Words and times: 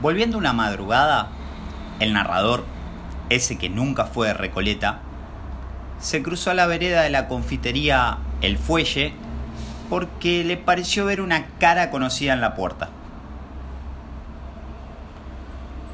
Volviendo 0.00 0.38
una 0.38 0.52
madrugada, 0.52 1.28
el 1.98 2.14
narrador, 2.14 2.64
ese 3.28 3.58
que 3.58 3.68
nunca 3.68 4.06
fue 4.06 4.28
de 4.28 4.34
Recoleta, 4.34 5.00
se 6.00 6.22
cruzó 6.22 6.50
a 6.50 6.54
la 6.54 6.66
vereda 6.66 7.02
de 7.02 7.10
la 7.10 7.28
confitería 7.28 8.18
El 8.40 8.56
Fuelle 8.56 9.12
porque 9.90 10.42
le 10.44 10.56
pareció 10.56 11.04
ver 11.04 11.20
una 11.20 11.46
cara 11.58 11.90
conocida 11.90 12.32
en 12.32 12.40
la 12.40 12.54
puerta. 12.54 12.88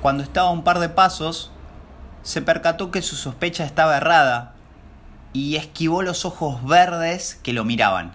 Cuando 0.03 0.23
estaba 0.23 0.49
a 0.49 0.53
un 0.53 0.63
par 0.63 0.79
de 0.79 0.89
pasos, 0.89 1.51
se 2.23 2.43
percató 2.43 2.91
que 2.91 3.03
su 3.03 3.17
sospecha 3.17 3.65
estaba 3.65 3.97
errada 3.97 4.55
y 5.33 5.57
esquivó 5.57 6.03
los 6.03 6.25
ojos 6.25 6.65
verdes 6.65 7.41
que 7.43 7.53
lo 7.53 7.65
miraban, 7.65 8.13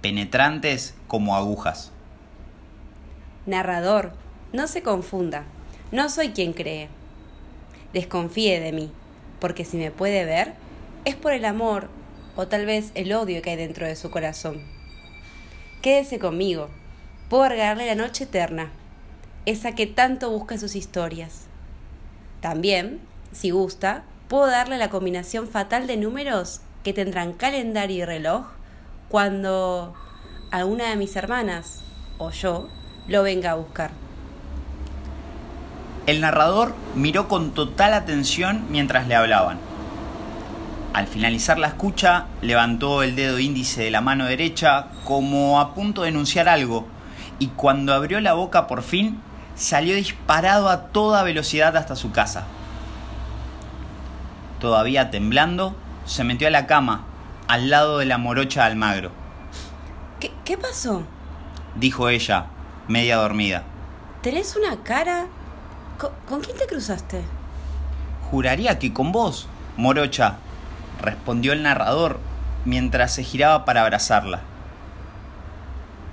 penetrantes 0.00 0.94
como 1.06 1.36
agujas. 1.36 1.93
Narrador, 3.46 4.12
no 4.54 4.66
se 4.66 4.82
confunda, 4.82 5.44
no 5.92 6.08
soy 6.08 6.30
quien 6.30 6.54
cree. 6.54 6.88
Desconfíe 7.92 8.58
de 8.58 8.72
mí, 8.72 8.90
porque 9.38 9.66
si 9.66 9.76
me 9.76 9.90
puede 9.90 10.24
ver, 10.24 10.54
es 11.04 11.14
por 11.14 11.34
el 11.34 11.44
amor 11.44 11.88
o 12.36 12.48
tal 12.48 12.64
vez 12.64 12.90
el 12.94 13.12
odio 13.12 13.42
que 13.42 13.50
hay 13.50 13.56
dentro 13.56 13.86
de 13.86 13.96
su 13.96 14.10
corazón. 14.10 14.62
Quédese 15.82 16.18
conmigo, 16.18 16.70
puedo 17.28 17.46
regalarle 17.48 17.86
la 17.86 17.94
noche 17.94 18.24
eterna, 18.24 18.70
esa 19.44 19.74
que 19.74 19.86
tanto 19.86 20.30
busca 20.30 20.56
sus 20.56 20.74
historias. 20.74 21.42
También, 22.40 23.00
si 23.32 23.50
gusta, 23.50 24.04
puedo 24.28 24.46
darle 24.46 24.78
la 24.78 24.88
combinación 24.88 25.48
fatal 25.48 25.86
de 25.86 25.98
números 25.98 26.62
que 26.82 26.94
tendrán 26.94 27.34
calendario 27.34 27.98
y 27.98 28.04
reloj 28.06 28.46
cuando 29.10 29.94
alguna 30.50 30.88
de 30.88 30.96
mis 30.96 31.14
hermanas 31.16 31.82
o 32.16 32.30
yo 32.30 32.70
lo 33.08 33.22
venga 33.22 33.52
a 33.52 33.54
buscar. 33.54 33.90
El 36.06 36.20
narrador 36.20 36.74
miró 36.94 37.28
con 37.28 37.52
total 37.52 37.94
atención 37.94 38.66
mientras 38.70 39.08
le 39.08 39.14
hablaban. 39.14 39.58
Al 40.92 41.06
finalizar 41.06 41.58
la 41.58 41.68
escucha, 41.68 42.26
levantó 42.40 43.02
el 43.02 43.16
dedo 43.16 43.38
índice 43.38 43.82
de 43.82 43.90
la 43.90 44.00
mano 44.00 44.26
derecha 44.26 44.88
como 45.04 45.60
a 45.60 45.74
punto 45.74 46.02
de 46.02 46.10
enunciar 46.10 46.48
algo, 46.48 46.86
y 47.38 47.48
cuando 47.48 47.94
abrió 47.94 48.20
la 48.20 48.34
boca 48.34 48.66
por 48.66 48.82
fin, 48.82 49.20
salió 49.56 49.96
disparado 49.96 50.68
a 50.68 50.88
toda 50.88 51.24
velocidad 51.24 51.76
hasta 51.76 51.96
su 51.96 52.12
casa. 52.12 52.44
Todavía 54.60 55.10
temblando, 55.10 55.74
se 56.04 56.22
metió 56.22 56.48
a 56.48 56.52
la 56.52 56.66
cama, 56.66 57.04
al 57.48 57.70
lado 57.70 57.98
de 57.98 58.04
la 58.04 58.18
morocha 58.18 58.64
Almagro. 58.64 59.10
¿Qué, 60.20 60.30
qué 60.44 60.56
pasó? 60.56 61.02
Dijo 61.74 62.08
ella, 62.08 62.46
media 62.88 63.16
dormida. 63.16 63.64
¿Tenés 64.22 64.56
una 64.56 64.82
cara? 64.82 65.26
¿Con, 65.98 66.10
¿Con, 66.28 66.40
quién 66.40 66.56
te 66.56 66.66
cruzaste? 66.66 67.22
Juraría 68.30 68.78
que 68.78 68.92
con 68.92 69.12
vos, 69.12 69.48
morocha, 69.76 70.36
respondió 71.00 71.52
el 71.52 71.62
narrador 71.62 72.18
mientras 72.64 73.14
se 73.14 73.22
giraba 73.22 73.64
para 73.64 73.82
abrazarla. 73.82 74.40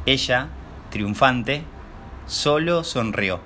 Ella, 0.05 0.49
triunfante, 0.89 1.63
solo 2.25 2.83
sonrió. 2.83 3.39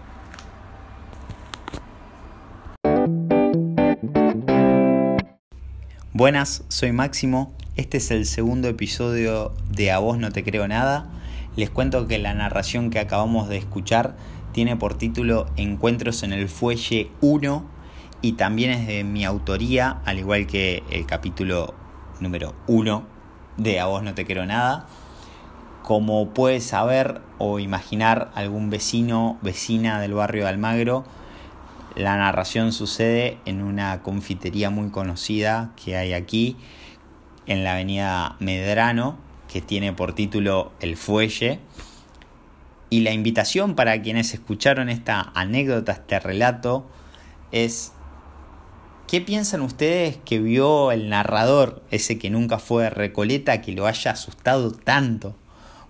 Buenas, 6.13 6.63
soy 6.69 6.93
Máximo. 6.93 7.53
Este 7.75 7.97
es 7.97 8.09
el 8.09 8.25
segundo 8.25 8.69
episodio 8.69 9.53
de 9.69 9.91
A 9.91 9.99
vos 9.99 10.17
no 10.17 10.31
te 10.31 10.45
creo 10.45 10.65
nada. 10.65 11.09
Les 11.55 11.69
cuento 11.69 12.05
que 12.05 12.19
la 12.19 12.33
narración 12.33 12.89
que 12.89 12.99
acabamos 12.99 13.47
de 13.47 13.55
escuchar 13.55 14.17
tiene 14.51 14.75
por 14.75 14.97
título 14.97 15.45
Encuentros 15.55 16.23
en 16.23 16.33
el 16.33 16.49
Fuelle 16.49 17.09
1 17.21 17.65
y 18.21 18.33
también 18.33 18.71
es 18.71 18.87
de 18.87 19.05
mi 19.05 19.23
autoría, 19.23 20.01
al 20.03 20.19
igual 20.19 20.47
que 20.47 20.83
el 20.91 21.05
capítulo 21.05 21.73
número 22.19 22.55
1 22.67 23.03
de 23.55 23.79
A 23.79 23.85
vos 23.85 24.03
no 24.03 24.13
te 24.13 24.25
creo 24.25 24.45
nada. 24.45 24.85
Como 25.81 26.29
puedes 26.31 26.65
saber 26.65 27.21
o 27.37 27.59
imaginar 27.59 28.31
algún 28.35 28.69
vecino, 28.69 29.37
vecina 29.41 30.01
del 30.01 30.13
barrio 30.13 30.43
de 30.43 30.49
Almagro, 30.49 31.05
la 31.95 32.17
narración 32.17 32.73
sucede 32.73 33.37
en 33.45 33.61
una 33.61 34.01
confitería 34.01 34.69
muy 34.71 34.89
conocida 34.89 35.71
que 35.81 35.95
hay 35.95 36.11
aquí, 36.11 36.57
en 37.45 37.63
la 37.63 37.73
avenida 37.73 38.35
Medrano, 38.39 39.23
que 39.51 39.61
tiene 39.61 39.93
por 39.93 40.13
título 40.13 40.71
El 40.79 40.97
Fuelle. 40.97 41.59
Y 42.89 43.01
la 43.01 43.11
invitación 43.11 43.75
para 43.75 44.01
quienes 44.01 44.33
escucharon 44.33 44.89
esta 44.89 45.31
anécdota, 45.33 45.93
este 45.93 46.19
relato, 46.19 46.85
es 47.51 47.93
¿qué 49.07 49.21
piensan 49.21 49.61
ustedes 49.61 50.17
que 50.17 50.39
vio 50.39 50.91
el 50.91 51.09
narrador, 51.09 51.83
ese 51.91 52.17
que 52.17 52.29
nunca 52.29 52.59
fue 52.59 52.89
Recoleta, 52.89 53.61
que 53.61 53.71
lo 53.71 53.87
haya 53.87 54.11
asustado 54.11 54.71
tanto? 54.71 55.35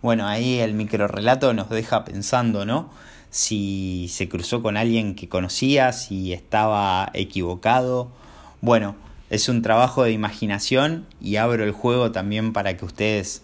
Bueno, 0.01 0.27
ahí 0.27 0.59
el 0.59 0.73
microrelato 0.73 1.53
nos 1.53 1.69
deja 1.69 2.05
pensando, 2.05 2.65
¿no? 2.65 2.91
Si 3.29 4.07
se 4.09 4.29
cruzó 4.29 4.61
con 4.61 4.77
alguien 4.77 5.15
que 5.15 5.27
conocía, 5.27 5.91
si 5.91 6.31
estaba 6.31 7.09
equivocado. 7.13 8.11
Bueno, 8.61 8.95
es 9.35 9.49
un 9.49 9.61
trabajo 9.61 10.03
de 10.03 10.11
imaginación 10.11 11.05
y 11.21 11.35
abro 11.35 11.63
el 11.63 11.71
juego 11.71 12.11
también 12.11 12.53
para 12.53 12.77
que 12.77 12.85
ustedes 12.85 13.43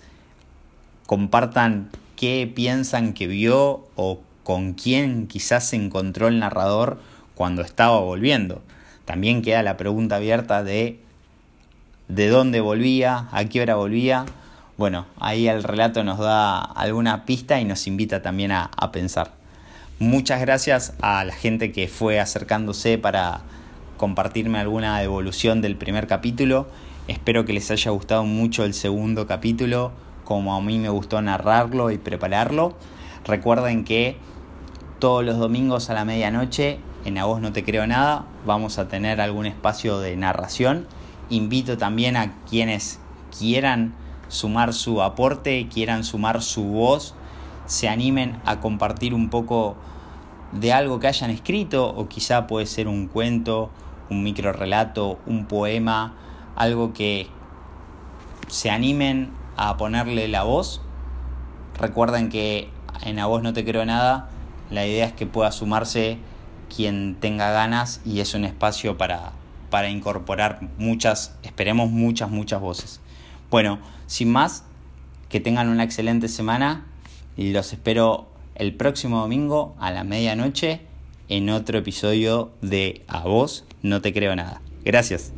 compartan 1.06 1.90
qué 2.16 2.52
piensan 2.53 3.13
que 3.13 3.28
vio 3.28 3.88
o 3.96 4.22
con 4.44 4.74
quién 4.74 5.28
quizás 5.28 5.68
se 5.68 5.75
encontró 5.75 6.28
el 6.28 6.40
narrador 6.40 7.00
cuando 7.35 7.62
estaba 7.62 8.00
volviendo. 8.00 8.62
También 9.06 9.41
queda 9.41 9.63
la 9.63 9.78
pregunta 9.78 10.16
abierta 10.16 10.63
de 10.63 11.00
de 12.07 12.28
dónde 12.28 12.59
volvía, 12.59 13.28
a 13.31 13.46
qué 13.46 13.62
hora 13.62 13.75
volvía. 13.75 14.25
Bueno, 14.78 15.06
ahí 15.19 15.47
el 15.47 15.63
relato 15.63 16.03
nos 16.03 16.19
da 16.19 16.59
alguna 16.62 17.25
pista 17.25 17.59
y 17.59 17.66
nos 17.66 17.88
invita 17.88 18.22
también 18.22 18.51
a, 18.51 18.69
a 18.75 18.91
pensar. 18.91 19.31
Muchas 20.00 20.41
gracias 20.41 20.94
a 21.01 21.24
la 21.24 21.34
gente 21.34 21.72
que 21.72 21.88
fue 21.88 22.19
acercándose 22.19 22.97
para 22.97 23.41
compartirme 24.01 24.57
alguna 24.57 24.97
devolución 24.97 25.62
del 25.62 25.75
primer 25.75 26.07
capítulo. 26.07 26.66
Espero 27.07 27.45
que 27.45 27.53
les 27.53 27.69
haya 27.69 27.91
gustado 27.91 28.23
mucho 28.25 28.66
el 28.66 28.73
segundo 28.73 29.28
capítulo, 29.28 29.91
como 30.25 30.56
a 30.56 30.59
mí 30.59 30.79
me 30.79 30.89
gustó 30.89 31.22
narrarlo 31.22 31.91
y 31.91 32.00
prepararlo. 32.00 32.73
Recuerden 33.25 33.84
que 33.84 34.17
todos 34.97 35.23
los 35.23 35.38
domingos 35.38 35.91
a 35.91 35.94
la 35.94 36.03
medianoche 36.03 36.79
en 37.06 37.19
A 37.19 37.25
Vos 37.25 37.41
No 37.41 37.53
Te 37.53 37.63
Creo 37.63 37.85
Nada 37.85 38.25
vamos 38.44 38.79
a 38.79 38.88
tener 38.88 39.22
algún 39.22 39.45
espacio 39.45 40.00
de 40.00 40.18
narración. 40.18 40.88
Invito 41.29 41.78
también 41.78 42.18
a 42.18 42.33
quienes 42.50 43.00
quieran 43.38 43.94
sumar 44.29 44.73
su 44.73 45.03
aporte, 45.03 45.68
quieran 45.72 46.03
sumar 46.03 46.41
su 46.41 46.63
voz, 46.63 47.13
se 47.68 47.88
animen 47.88 48.41
a 48.45 48.62
compartir 48.62 49.13
un 49.13 49.29
poco 49.29 49.75
de 50.53 50.73
algo 50.73 51.00
que 51.00 51.06
hayan 51.06 51.29
escrito 51.29 51.88
o 51.88 52.09
quizá 52.09 52.47
puede 52.47 52.66
ser 52.66 52.88
un 52.88 53.06
cuento, 53.06 53.69
un 54.11 54.22
micro 54.22 54.53
relato, 54.53 55.19
un 55.25 55.47
poema, 55.47 56.13
algo 56.55 56.94
que 56.94 57.27
se 58.47 58.69
animen 58.69 59.31
a 59.57 59.77
ponerle 59.77 60.27
la 60.27 60.44
voz. 60.44 60.81
Recuerden 61.79 62.29
que 62.29 62.69
en 63.03 63.17
A 63.17 63.25
Voz 63.25 63.41
No 63.41 63.53
Te 63.53 63.66
Creo 63.66 63.85
Nada 63.85 64.29
la 64.69 64.85
idea 64.85 65.05
es 65.05 65.13
que 65.13 65.25
pueda 65.25 65.51
sumarse 65.51 66.17
quien 66.73 67.16
tenga 67.19 67.51
ganas 67.51 68.01
y 68.05 68.19
es 68.21 68.33
un 68.33 68.45
espacio 68.45 68.97
para, 68.97 69.31
para 69.69 69.89
incorporar 69.89 70.61
muchas, 70.77 71.38
esperemos 71.44 71.89
muchas, 71.89 72.29
muchas 72.29 72.61
voces. 72.61 73.01
Bueno, 73.50 73.79
sin 74.07 74.31
más, 74.31 74.63
que 75.27 75.39
tengan 75.41 75.67
una 75.67 75.83
excelente 75.83 76.27
semana 76.27 76.85
y 77.35 77.51
los 77.51 77.73
espero 77.73 78.29
el 78.55 78.75
próximo 78.75 79.19
domingo 79.19 79.75
a 79.80 79.91
la 79.91 80.03
medianoche 80.03 80.90
en 81.31 81.50
otro 81.50 81.80
episodio 81.80 82.51
de 82.62 83.04
A 83.07 83.22
vos 83.22 83.66
no 83.81 84.01
te 84.01 84.13
creo 84.13 84.36
nada. 84.36 84.62
Gracias. 84.83 85.31